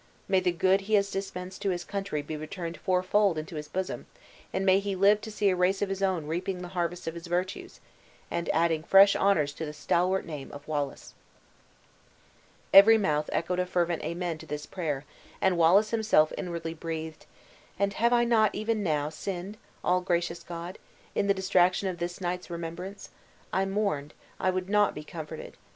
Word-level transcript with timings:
May 0.27 0.39
the 0.39 0.51
good 0.51 0.81
he 0.81 0.95
has 0.95 1.11
dispensed 1.11 1.61
to 1.61 1.69
his 1.69 1.83
country 1.83 2.23
be 2.23 2.35
returned 2.35 2.77
four 2.77 3.03
fold 3.03 3.37
into 3.37 3.55
his 3.55 3.67
bosom; 3.67 4.07
and 4.51 4.65
may 4.65 4.79
he 4.79 4.95
live 4.95 5.21
to 5.21 5.31
see 5.31 5.49
a 5.51 5.55
race 5.55 5.83
of 5.83 5.89
his 5.89 6.01
own 6.01 6.25
reaping 6.25 6.63
the 6.63 6.69
harvest 6.69 7.05
of 7.05 7.13
his 7.13 7.27
virtues, 7.27 7.79
and 8.31 8.49
adding 8.49 8.81
fresh 8.81 9.15
honors 9.15 9.53
to 9.53 9.63
the 9.63 9.73
stalwart 9.73 10.25
name 10.25 10.51
of 10.53 10.67
Wallace!" 10.67 11.13
Every 12.73 12.97
mouth 12.97 13.29
echoed 13.31 13.59
a 13.59 13.65
fervent 13.67 14.01
amen 14.03 14.39
to 14.39 14.47
this 14.47 14.65
prayer, 14.65 15.05
and 15.39 15.55
Wallace 15.55 15.91
himself 15.91 16.33
inwardly 16.35 16.73
breathed, 16.73 17.27
"And 17.77 17.93
have 17.93 18.11
I 18.11 18.23
not, 18.23 18.55
even 18.55 18.81
now, 18.81 19.09
sinned, 19.09 19.55
all 19.83 20.01
gracious 20.01 20.41
God! 20.41 20.79
in 21.13 21.27
the 21.27 21.33
distraction 21.35 21.87
of 21.87 21.99
this 21.99 22.19
night's 22.19 22.49
remembrance? 22.49 23.11
I 23.53 23.65
mourned 23.65 24.15
I 24.39 24.49
would 24.49 24.67
not 24.67 24.95
be 24.95 25.03
comforted. 25.03 25.57